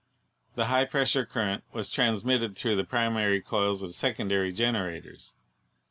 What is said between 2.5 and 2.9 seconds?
through the